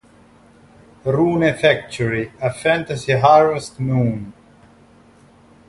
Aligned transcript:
Rune 1.05 1.53
Factory: 1.53 2.31
A 2.41 2.51
Fantasy 2.51 3.11
Harvest 3.11 3.79
Moon 3.79 4.33